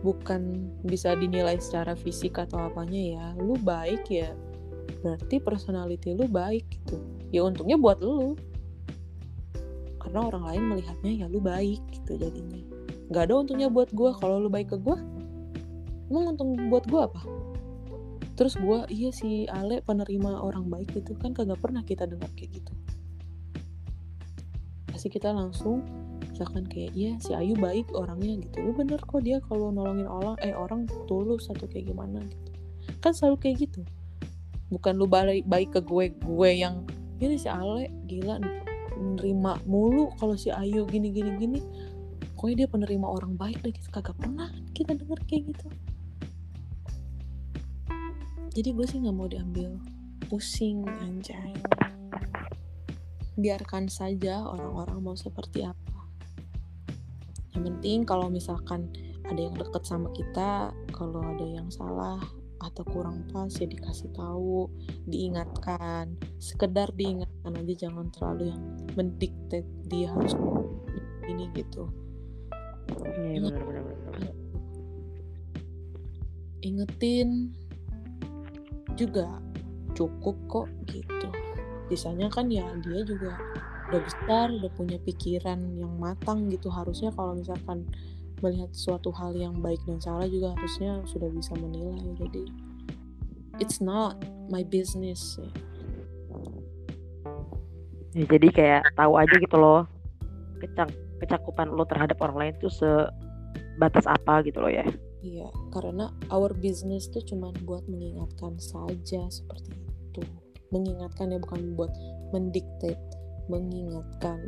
[0.00, 4.30] bukan bisa dinilai secara fisik atau apanya ya lu baik ya
[5.02, 6.98] berarti personality lu baik gitu.
[7.30, 8.34] Ya untungnya buat lu.
[9.98, 12.62] Karena orang lain melihatnya ya lu baik gitu jadinya.
[13.12, 14.16] Nggak ada untungnya buat gua.
[14.16, 14.98] Kalau lu baik ke gua
[16.08, 17.20] emang untung buat gua apa?
[18.34, 22.62] Terus gua iya si Ale penerima orang baik gitu kan kagak pernah kita dengar kayak
[22.62, 22.72] gitu.
[24.88, 25.84] Pasti kita langsung
[26.38, 28.62] misalkan kayak iya si Ayu baik orangnya gitu.
[28.62, 32.50] Lu bener kok dia kalau nolongin orang eh orang tulus atau kayak gimana gitu.
[33.02, 33.82] Kan selalu kayak gitu.
[34.70, 36.86] Bukan lu balik baik ke gue gue yang
[37.18, 38.38] ini si Ale gila
[38.94, 41.60] nerima mulu kalau si Ayu gini gini gini.
[42.38, 43.90] Pokoknya dia penerima orang baik deh gitu.
[43.90, 45.68] Kagak pernah kita denger kayak gitu.
[48.54, 49.74] Jadi gue sih nggak mau diambil
[50.30, 51.54] pusing anjay.
[53.38, 55.87] Biarkan saja orang-orang mau seperti apa
[57.58, 58.86] yang penting kalau misalkan
[59.26, 62.22] ada yang deket sama kita kalau ada yang salah
[62.62, 64.70] atau kurang pas ya dikasih tahu
[65.10, 66.14] diingatkan.
[66.38, 68.62] Sekedar diingatkan aja jangan terlalu yang
[68.94, 70.38] mendikte dia harus
[71.26, 71.90] ini gitu.
[73.18, 73.66] Iya benar.
[76.58, 77.54] ingetin
[78.98, 79.30] juga
[79.94, 81.28] cukup kok gitu.
[81.90, 83.38] Sisanya kan ya dia juga
[83.88, 87.88] udah besar udah punya pikiran yang matang gitu harusnya kalau misalkan
[88.44, 92.44] melihat suatu hal yang baik dan salah juga harusnya sudah bisa menilai jadi
[93.58, 94.14] it's not
[94.48, 95.50] my business ya.
[98.18, 99.86] Jadi kayak tahu aja gitu loh
[100.58, 100.90] kecak
[101.22, 104.86] kecakupan lo terhadap orang lain tuh sebatas apa gitu loh ya.
[105.18, 110.22] Iya, karena our business tuh cuma buat mengingatkan saja seperti itu.
[110.70, 111.90] Mengingatkan ya bukan buat
[112.30, 112.98] mendiktate,
[113.48, 114.38] mengingatkan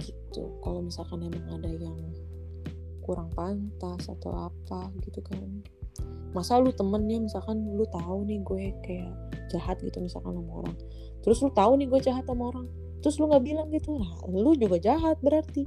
[0.00, 0.52] gitu.
[0.64, 1.96] Kalau misalkan emang ada yang
[3.04, 5.62] kurang pantas atau apa gitu kan.
[6.32, 9.12] Masa lu temennya misalkan lu tahu nih gue kayak
[9.52, 10.76] jahat gitu misalkan sama orang.
[11.20, 12.66] Terus lu tahu nih gue jahat sama orang.
[13.02, 15.66] Terus lu nggak bilang gitu, nah lu juga jahat berarti.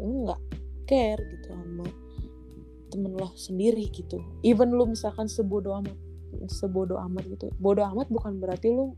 [0.00, 0.40] Lu nggak
[0.88, 1.84] care gitu sama
[2.88, 5.94] temen lo sendiri gitu even lu misalkan sebodoh amat
[6.48, 8.96] sebodoh amat gitu bodoh amat bukan berarti lu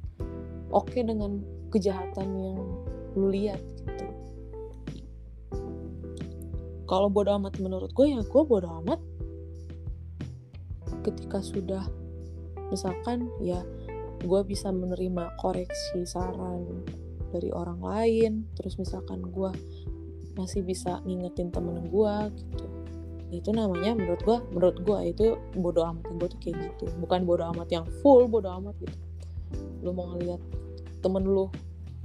[0.71, 2.59] oke okay dengan kejahatan yang
[3.19, 4.07] lu lihat gitu.
[6.87, 8.99] Kalau bodoh amat menurut gue ya gue bodoh amat.
[11.07, 11.87] Ketika sudah
[12.71, 13.63] misalkan ya
[14.21, 16.85] gue bisa menerima koreksi saran
[17.31, 19.51] dari orang lain terus misalkan gue
[20.35, 22.67] masih bisa ngingetin temen gue gitu.
[23.31, 26.11] Itu namanya menurut gue menurut gue itu bodoh amat.
[26.19, 26.91] Gue tuh kayak gitu.
[26.99, 29.10] Bukan bodoh amat yang full bodoh amat gitu
[29.81, 30.41] lu mau ngeliat
[31.01, 31.49] temen lu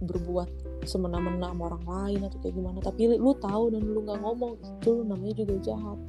[0.03, 0.49] berbuat
[0.83, 4.89] semena-mena sama orang lain atau kayak gimana tapi lu tahu dan lu nggak ngomong itu
[4.91, 5.99] lu namanya juga jahat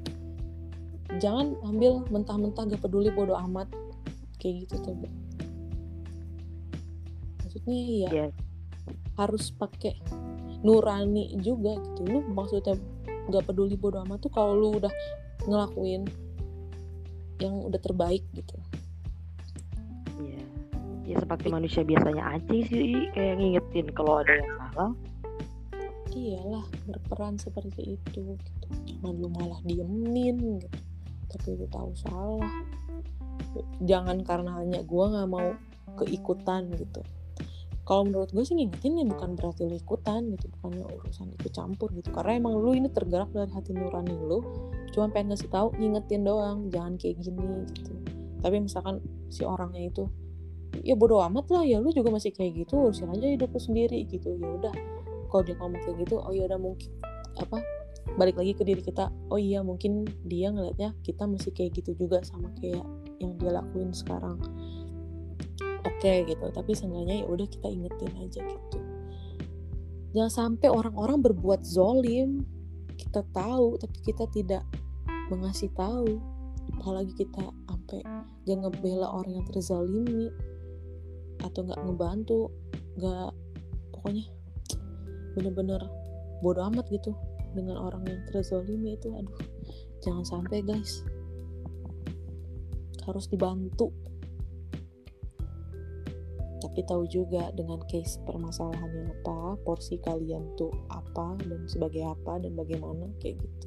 [1.22, 3.70] jangan ambil mentah-mentah gak peduli bodoh amat
[4.42, 4.94] kayak gitu tuh
[7.40, 8.27] maksudnya ya Iya.
[9.16, 9.96] harus pakai
[10.66, 12.75] nurani juga gitu lu maksudnya
[13.27, 14.92] nggak peduli bodo amat tuh kalau lu udah
[15.46, 16.07] ngelakuin
[17.42, 18.57] yang udah terbaik gitu.
[21.16, 24.92] Ya seperti manusia biasanya aja sih kayak ngingetin kalau ada yang salah.
[26.16, 28.68] iyalah berperan seperti itu gitu.
[28.85, 30.79] Jangan lu malah diemin gitu.
[31.33, 32.52] Tapi lu tahu salah.
[33.81, 35.57] Jangan karena hanya gua nggak mau
[36.05, 37.00] keikutan gitu.
[37.88, 40.52] Kalau menurut gue sih ngingetin ya bukan berarti lu ikutan gitu.
[40.59, 42.12] Bukannya urusan ikut campur gitu.
[42.12, 44.44] Karena emang lu ini tergerak dari hati nurani lu.
[44.92, 47.92] Cuma pengen ngasih tahu ngingetin doang jangan kayak gini gitu.
[48.44, 49.00] Tapi misalkan
[49.33, 50.05] si orangnya itu
[50.83, 54.07] ya bodo amat lah ya lu juga masih kayak gitu urusin aja hidup lu sendiri
[54.07, 54.37] gitu.
[54.38, 54.74] Ya udah
[55.31, 56.90] kalau dia ngomong kayak gitu oh ya udah mungkin
[57.37, 57.59] apa
[58.14, 62.22] balik lagi ke diri kita oh iya mungkin dia ngelihatnya kita masih kayak gitu juga
[62.22, 62.87] sama kayak
[63.18, 64.38] yang dia lakuin sekarang.
[65.87, 68.79] Oke gitu tapi seenggaknya ya udah kita ingetin aja gitu.
[70.16, 72.46] Jangan sampai orang-orang berbuat zolim
[72.96, 74.62] kita tahu tapi kita tidak
[75.29, 76.22] mengasih tahu.
[76.83, 77.46] Apalagi kita
[77.87, 78.02] sampai
[78.42, 80.26] jangan ngebela orang yang terzalimi
[81.44, 82.53] atau nggak ngebantu
[82.96, 83.31] nggak
[83.92, 84.25] pokoknya
[85.37, 85.81] bener-bener
[86.40, 87.12] bodoh amat gitu
[87.57, 89.57] dengan orang yang terzalimi itu aduh
[90.07, 91.03] jangan sampai guys.
[93.03, 93.90] Harus dibantu.
[96.62, 102.55] Tapi tahu juga dengan case permasalahannya apa porsi kalian tuh apa dan sebagai apa dan
[102.55, 103.66] bagaimana kayak gitu.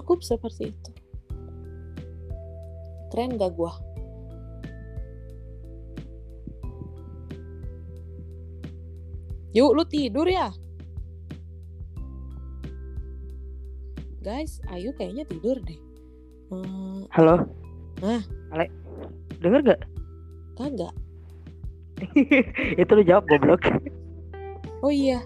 [0.00, 0.92] Cukup seperti itu.
[3.10, 3.74] Keren gak gua
[9.50, 10.50] yuk lu tidur ya
[14.20, 15.80] guys Ayu kayaknya tidur deh
[16.50, 17.46] Hmm, Halo.
[18.02, 18.18] Hah?
[18.50, 18.66] Ale.
[19.38, 19.80] Denger gak?
[20.58, 20.90] kagak
[22.74, 23.70] Itu lu jawab goblok.
[24.82, 25.22] Oh iya,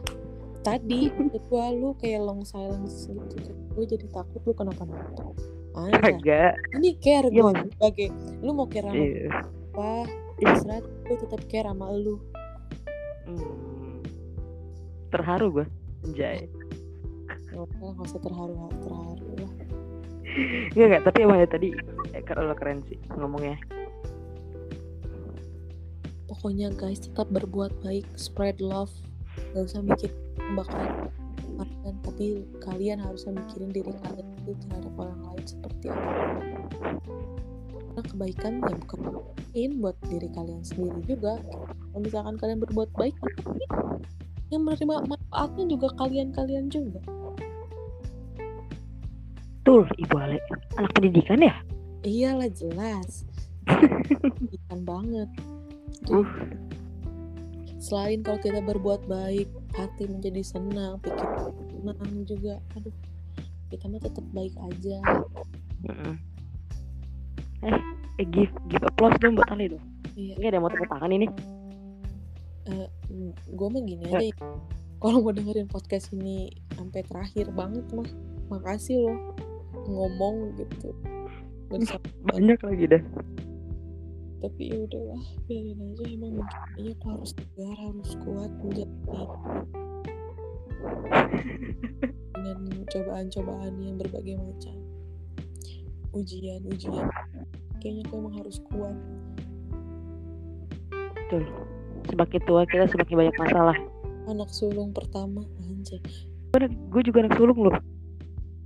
[0.61, 3.41] tadi kedua lu kayak long silence gitu.
[3.73, 5.33] Gue jadi takut lu kenapa-napa.
[5.97, 6.61] Kagak.
[6.77, 7.57] ini care gue Mas.
[7.73, 8.13] sebagai
[8.45, 9.31] lu mau care sama Iya.
[9.73, 9.91] apa,
[10.37, 12.21] terserah gue tetap care sama lu.
[13.25, 13.74] Hmm.
[15.15, 15.67] Terharu gue
[16.11, 16.51] anjay.
[17.55, 19.25] Usah nggak usah terharu terharu.
[19.39, 19.53] Lah
[20.75, 21.69] Enggak enggak, tapi emang ya tadi
[22.11, 23.55] eh, kalau lo keren sih ngomongnya.
[26.45, 28.93] pokoknya guys tetap berbuat baik spread love.
[29.57, 30.13] Gak usah mikir
[30.53, 31.09] bakal
[31.57, 36.13] kalian tapi kalian harusnya mikirin diri kalian itu terhadap orang lain seperti apa.
[37.73, 39.01] Karena kebaikan ya bukan
[39.81, 41.41] buat diri kalian sendiri juga.
[41.41, 43.17] Kalau misalkan kalian berbuat baik
[44.55, 47.03] yang menerima manfaatnya juga kalian-kalian juga
[49.65, 50.37] Betul, Ibu Ale.
[50.77, 51.57] Anak pendidikan ya?
[52.05, 53.25] iyalah jelas
[54.57, 55.29] Ikan banget
[56.05, 56.29] Uh.
[57.81, 61.97] selain kalau kita berbuat baik hati menjadi senang pikir senang
[62.29, 62.93] juga aduh
[63.73, 65.01] kita mah tetap baik aja
[65.81, 66.15] Mm-mm.
[67.65, 67.81] Eh,
[68.21, 69.85] eh give give applause dong buat Ale dong.
[70.13, 71.27] iya Ini ada yang mau tepuk tangan ini.
[73.49, 74.35] Gue mah gini aja ya.
[74.99, 78.09] kalau mau dengerin podcast ini sampai terakhir banget mah
[78.51, 79.19] makasih loh
[79.87, 80.91] ngomong gitu
[81.71, 83.03] bersama Banyak lagi dah.
[84.45, 88.93] tapi ya udahlah biarin aja emang mungkin aku harus tegar harus kuat menjadi
[92.37, 92.59] dengan
[92.93, 94.77] cobaan-cobaan yang berbagai macam
[96.13, 97.09] ujian-ujian
[97.81, 98.97] kayaknya aku emang harus kuat
[101.25, 101.64] Betul.
[102.07, 103.77] Semakin tua kita semakin banyak masalah.
[104.25, 106.01] anak sulung pertama anjay
[106.89, 107.77] Gue juga anak sulung loh.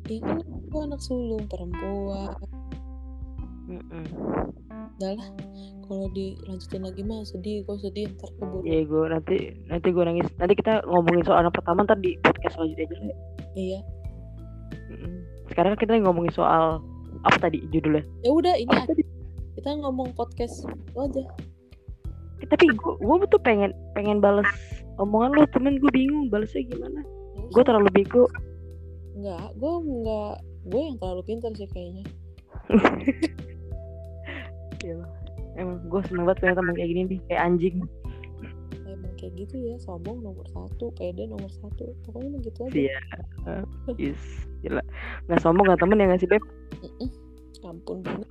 [0.06, 2.32] ya kan aku anak sulung perempuan
[3.66, 4.04] Mm-mm.
[4.96, 5.28] udah lah
[5.84, 10.28] kalau dilanjutin lagi mah sedih gue sedih ntar keburu Iya gue nanti nanti gue nangis.
[10.36, 12.96] Nanti kita ngomongin soal anak pertama ntar di podcast selanjutnya aja.
[13.02, 13.14] Le.
[13.54, 13.80] iya
[14.88, 15.12] Mm-mm.
[15.48, 16.80] Sekarang kita ngomongin soal
[17.20, 18.04] apa tadi judulnya?
[18.22, 18.72] ya udah ini
[19.54, 21.22] kita ngomong podcast itu aja
[22.46, 24.46] tapi gue gue tuh pengen pengen balas
[25.02, 25.42] omongan lu.
[25.50, 27.02] Temen gue bingung balasnya gimana.
[27.02, 28.24] Nggak gue terlalu bego.
[29.18, 30.34] Enggak, gue enggak
[30.68, 32.04] gue yang terlalu pintar sih kayaknya.
[34.78, 34.94] Iya.
[35.58, 37.76] emang gue seneng banget punya temen kayak gini nih kayak anjing.
[38.86, 41.98] Emang kayak gitu ya sombong nomor satu pede nomor satu.
[42.06, 42.78] Pokoknya begitu aja.
[42.78, 42.98] Iya.
[43.98, 44.22] yes
[44.62, 44.78] gila.
[45.26, 46.44] Nggak sombong nggak temen ya nggak sih beb?
[47.66, 48.06] Ampun.
[48.06, 48.30] banget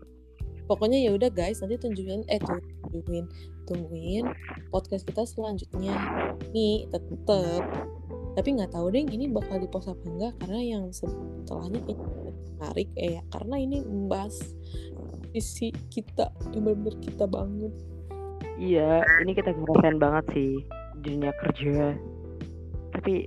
[0.68, 2.40] pokoknya ya udah guys nanti tunjukin eh
[2.92, 3.26] tungguin
[3.68, 4.26] tungguin
[4.70, 5.96] podcast kita selanjutnya.
[6.52, 7.64] Nih tetep.
[8.38, 12.08] Tapi nggak tahu deh ini bakal di post apa enggak karena yang setelahnya kayaknya
[12.58, 14.36] menarik eh ya karena ini membahas
[15.34, 17.74] visi kita yang benar-benar kita bangun.
[18.58, 20.54] Iya ini kita ngerasain banget sih
[21.02, 21.98] dunia kerja.
[22.94, 23.26] Tapi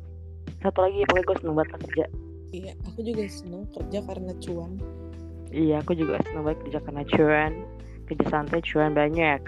[0.62, 2.04] satu lagi pokoknya gue seneng banget kerja.
[2.50, 4.72] Iya aku juga senang kerja karena cuan
[5.50, 7.52] iya aku juga seneng banget kerja karena cuan.
[8.06, 9.40] Kerja santai cuan banyak.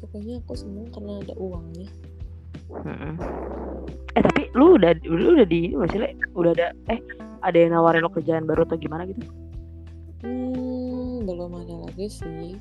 [0.00, 1.88] Pokoknya aku senang karena ada uangnya.
[2.74, 3.14] Mm-mm.
[4.16, 6.16] eh tapi lu udah lu udah di ini masih le?
[6.32, 7.00] Udah ada eh
[7.44, 9.20] ada yang nawarin lo kerjaan baru atau gimana gitu?
[10.24, 12.56] Hmm, belum ada lagi sih.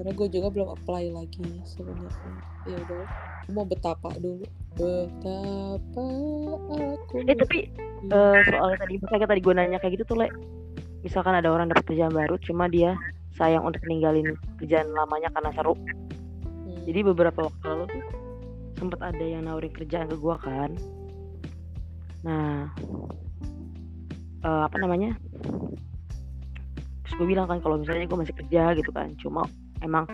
[0.00, 2.32] Karena gue juga belum apply lagi sebenarnya.
[2.64, 3.04] Ya udah,
[3.52, 4.48] mau betapa dulu.
[4.80, 6.04] Betapa
[6.96, 7.20] aku.
[7.28, 7.68] eh tapi
[8.08, 10.32] eh, soalnya tadi misalnya tadi gue nanya kayak gitu tuh le
[11.04, 12.96] misalkan ada orang dapat kerjaan baru cuma dia
[13.36, 15.76] sayang untuk ninggalin kerjaan lamanya karena seru
[16.40, 18.04] Hmm, jadi beberapa waktu lalu tuh
[18.78, 20.70] sempet ada yang nawarin kerjaan ke gua kan
[22.24, 22.68] nah
[24.44, 25.12] eh, apa namanya
[27.04, 29.44] terus gue bilang kan kalau misalnya gue masih kerja gitu kan cuma
[29.82, 30.04] emang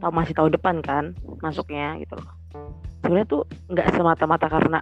[0.00, 2.34] tahu masih tahu depan kan masuknya gitu loh
[3.04, 4.80] sebenarnya tuh nggak semata-mata karena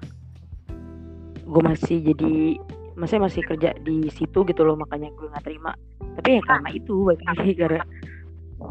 [1.43, 2.59] gue masih jadi
[2.95, 5.75] masih masih kerja di situ gitu loh makanya gue nggak terima
[6.21, 7.83] tapi ya karena itu balik lagi karena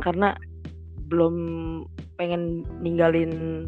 [0.01, 0.29] karena
[1.11, 1.35] belum
[2.15, 3.67] pengen ninggalin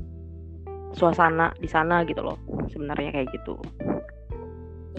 [0.95, 2.39] suasana di sana gitu loh
[2.71, 3.59] sebenarnya kayak gitu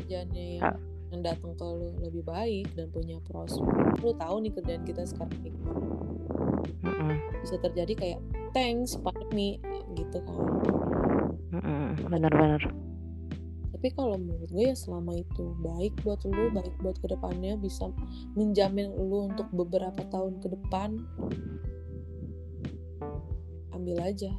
[0.05, 0.75] kerjaannya Ah.
[0.75, 0.77] yang,
[1.16, 3.64] yang datang ke lu lebih baik dan punya prospek.
[4.05, 6.04] Lu tahu nih kerjaan kita sekarang kayak gimana.
[6.85, 8.21] Mm-mm, bisa terjadi kayak
[8.56, 9.60] thanks pandemi
[9.96, 10.38] gitu kan.
[12.08, 12.60] benar-benar
[13.85, 17.92] Tapi kalau menurut gue ya selama itu baik buat lu, baik buat ke depannya bisa
[18.33, 21.04] menjamin lu untuk beberapa tahun ke depan.
[23.77, 24.33] Ambil aja,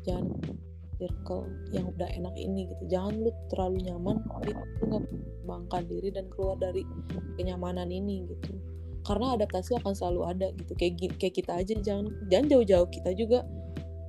[0.00, 0.32] jangan
[0.96, 1.44] circle
[1.76, 2.96] yang udah enak ini gitu.
[2.96, 6.82] Jangan lu terlalu nyaman, tapi lu nggak mengembangkan diri dan keluar dari
[7.36, 8.56] kenyamanan ini gitu.
[9.06, 10.74] Karena adaptasi akan selalu ada gitu.
[10.74, 13.46] Kayak kayak kita aja, jangan jangan jauh-jauh kita juga.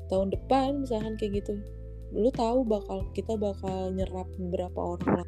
[0.09, 1.61] Tahun depan misalkan kayak gitu.
[2.17, 5.27] Lu tahu bakal kita bakal nyerap beberapa orang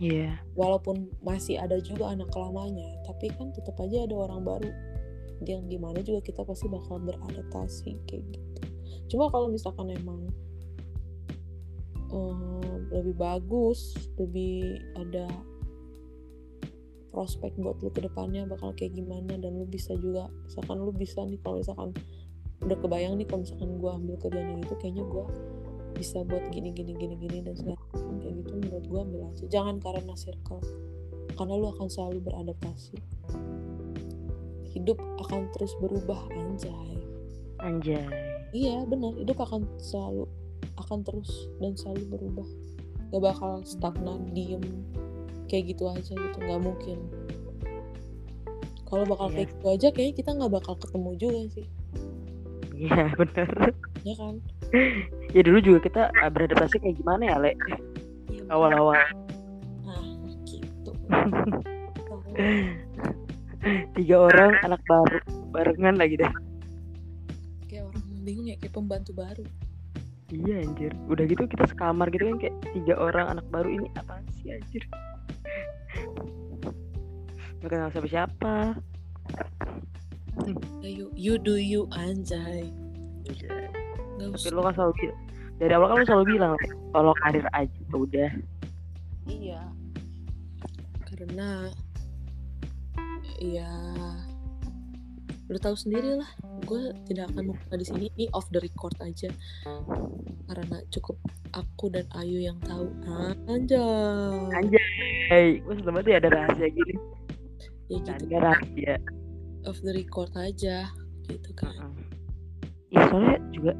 [0.00, 0.40] iya.
[0.58, 4.70] Walaupun masih ada juga anak lamanya tapi kan tetap aja ada orang baru.
[5.42, 8.60] Yang di mana juga kita pasti bakal beradaptasi kayak gitu.
[9.12, 10.30] Cuma kalau misalkan emang
[12.08, 15.26] eh, lebih bagus lebih ada
[17.12, 21.20] prospek buat lu ke depannya bakal kayak gimana dan lu bisa juga misalkan lu bisa
[21.22, 21.92] nih kalau misalkan
[22.64, 25.24] udah kebayang nih kalau misalkan gue ambil kerjaan yang itu kayaknya gue
[25.92, 29.44] bisa buat gini gini gini gini dan segala macam kayak gitu menurut gue ambil aja.
[29.52, 30.62] Jangan karena circle
[31.36, 32.96] karena lu akan selalu beradaptasi.
[34.72, 36.96] Hidup akan terus berubah anjay.
[37.60, 38.08] Anjay.
[38.56, 39.14] iya benar.
[39.20, 40.26] Hidup akan selalu
[40.80, 42.48] akan terus dan selalu berubah.
[43.12, 44.64] Gak bakal stagnan diem
[45.46, 46.98] kayak gitu aja gitu nggak mungkin
[48.84, 49.34] kalau bakal Iya.
[49.34, 51.66] kayak gitu aja kayaknya kita nggak bakal ketemu juga sih
[52.74, 53.48] Iya bener.
[54.02, 54.34] ya kan
[55.30, 57.52] Ya dulu juga kita ah, beradaptasi kayak gimana ya, Le?
[58.26, 58.96] Iya, Awal-awal.
[59.82, 60.00] nah
[60.42, 60.92] gitu
[63.94, 65.18] Tiga orang anak baru
[65.48, 66.32] barengan lagi dah.
[67.64, 69.44] kayak orang bingung ya kayak pembantu baru
[70.28, 70.92] Iya anjir.
[71.06, 74.80] Udah gitu kita sekamar gitu kan kayak tiga orang anak baru ini apa sih anjir?
[77.62, 78.54] Gak kenal siapa siapa.
[80.82, 82.66] ayo you do you anjay
[84.18, 84.92] nggak Tapi usah lo kan selalu
[85.62, 86.54] dari awal kan lo selalu bilang
[86.90, 88.30] kalau karir aja udah.
[89.30, 89.62] Iya.
[91.06, 91.70] Karena
[93.38, 93.70] ya
[95.52, 96.30] lu tahu sendiri lah,
[96.64, 99.28] gue tidak akan membuka di sini ini off the record aja
[100.48, 101.20] karena cukup
[101.52, 102.88] aku dan Ayu yang tahu.
[103.52, 104.80] Anjay.
[105.28, 106.94] Hey, gue seneng banget ya ada rahasia gini.
[107.92, 108.96] Ya gitu, Ada rahasia.
[109.68, 110.88] off the record aja
[111.28, 111.92] gitu kan.
[112.88, 113.72] Ya soalnya juga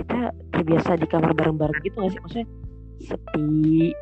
[0.00, 0.20] kita
[0.56, 2.20] terbiasa di kamar bareng-bareng gitu gak sih?
[2.24, 2.46] Maksudnya
[3.00, 3.92] sepi,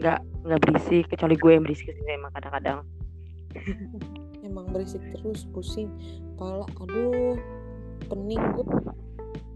[0.00, 2.80] nggak nggak berisik kecuali gue yang berisik sih emang kadang-kadang.
[4.54, 5.90] Emang berisik terus, pusing,
[6.38, 7.34] pala, aduh,
[8.06, 8.66] pening gue.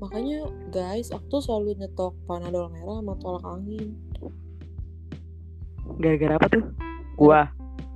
[0.03, 3.94] Makanya guys, aku tuh selalu nyetok panadol merah sama tolak angin.
[6.03, 6.64] Gara-gara apa tuh?
[7.14, 7.46] Gua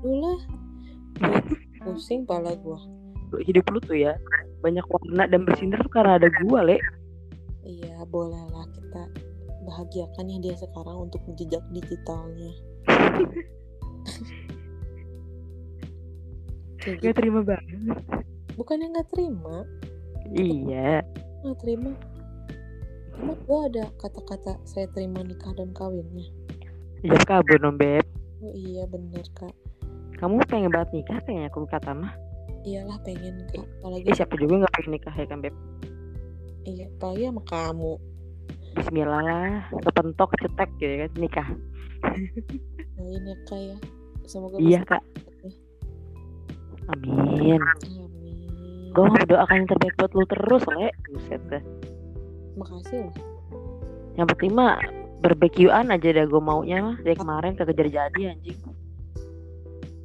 [0.02, 0.38] Lu lah
[1.82, 2.78] pusing pala gua
[3.42, 4.12] hidup lu tuh ya
[4.60, 6.78] banyak warna dan bersinar tuh karena ada gua le.
[7.66, 9.02] iya boleh lah kita
[9.66, 12.52] bahagiakan ya dia sekarang untuk jejak digitalnya
[16.82, 17.16] Kayak Gak gitu.
[17.16, 17.98] terima banget.
[18.52, 19.56] bukannya nggak terima
[20.28, 21.00] Iya.
[21.40, 21.90] nggak terima
[23.14, 26.26] emang gua ada kata-kata saya terima nikah dan kawinnya
[27.00, 28.04] Iya kabur dong beb.
[28.40, 29.54] oh iya bener kak
[30.14, 32.12] Kamu pengen banget nikah kayaknya aku kata mah.
[32.62, 35.54] iyalah pengen kak apalagi Eh siapa juga nggak pengen nikah ya kan beb.
[36.62, 37.92] iya apalagi sama kamu
[38.72, 39.52] Bismillah lah.
[39.82, 41.48] Kepentok cetek gitu kan nikah.
[42.94, 43.76] doain ya kak ya
[44.24, 45.02] semoga Iya kak.
[46.88, 47.62] Amin.
[48.92, 50.88] Gue mau berdoakan yang terbaik buat lu terus le.
[51.10, 51.62] Buset dah.
[52.52, 53.14] makasih loh
[54.12, 54.76] Yang penting mah
[55.24, 58.58] barbekyuan aja dah gue maunya mah dari kemarin kekejar jadi anjing.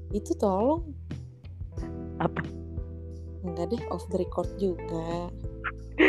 [0.07, 0.87] itu tolong
[2.17, 2.39] Apa?
[3.43, 5.27] enggak deh off the record juga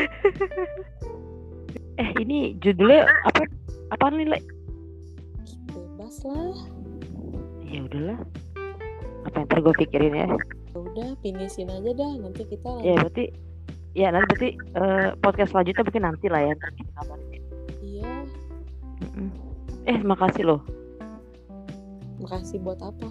[1.98, 3.42] Eh ini judulnya apa?
[3.90, 4.38] Apaan nih le?
[5.66, 6.54] bebas lah
[7.66, 8.22] Ya udahlah.
[9.26, 10.26] Apa yang ntar gue pikirin ya?
[10.78, 13.34] Ya udah finishin aja dah nanti kita Ya berarti
[13.98, 14.48] ya nanti berarti
[14.78, 16.54] eh, podcast selanjutnya mungkin nanti lah ya
[16.94, 17.42] kabarin.
[17.82, 18.06] iya.
[19.90, 20.60] Eh makasih loh,
[22.22, 23.10] makasih buat apa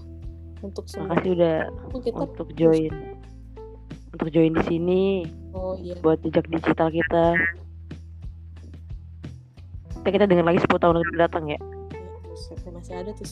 [0.63, 1.57] untuk semua makasih udah
[1.91, 2.93] Oh, kita untuk join,
[4.15, 5.03] untuk join di sini
[5.51, 7.35] oh iya buat jejak digital kita.
[10.05, 11.59] Kita kita dengar lagi 10 tahun yang datang ya.
[11.91, 13.27] Ya, buset, masih ada tuh.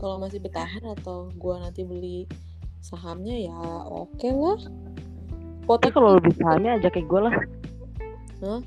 [0.00, 2.24] Kalau masih bertahan atau gua nanti beli
[2.80, 7.34] sahamnya ya oke lah Tapi Potek kalau lu bisa sahamnya ajak kayak gue lah.
[8.42, 8.60] Hah?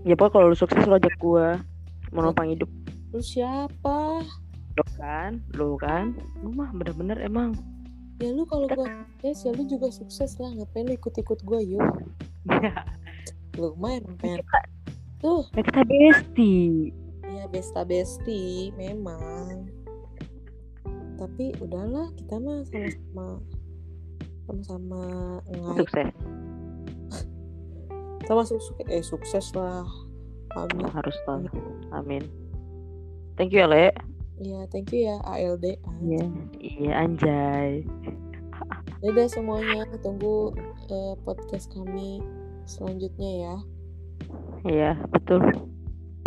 [0.00, 1.46] Ya pokoknya kalau lu sukses lu ajak gue
[2.10, 2.70] mau numpang hidup.
[3.10, 4.24] lu siapa
[4.72, 7.52] Lo kan, lo kan, lu mah bener-bener emang.
[8.16, 8.86] ya lu kalau gua
[9.18, 11.82] sukses ya lu juga sukses lah ngapain lu ikut-ikut gua yuk
[13.56, 14.40] lu mah emang pengen
[15.18, 16.94] tuh Ya kita bestie.
[17.26, 19.59] ya besta besti memang
[21.20, 23.26] tapi udahlah kita mah sama-sama
[24.48, 25.02] sama-sama
[25.52, 26.08] ngai Sukses.
[28.24, 29.84] sama sukses eh sukses lah
[30.56, 31.44] amin Harus lah.
[31.94, 32.24] Amin.
[33.38, 33.86] Thank you ya, Le.
[34.40, 36.24] ya thank you ya ALD Iya,
[36.58, 37.86] iya anjay.
[39.00, 40.52] Dadah semuanya tunggu
[40.88, 42.18] eh, podcast kami
[42.64, 43.54] selanjutnya ya
[44.62, 45.40] Iya, betul.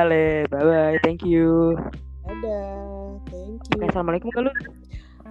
[0.02, 0.98] Halo, bye bye.
[1.06, 1.78] Thank you.
[2.26, 4.50] dadah thank Oke, you Assalamualaikum kalau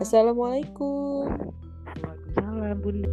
[0.00, 1.28] assalamualaikum
[2.00, 3.08] Waalaikumsalam, Bunda.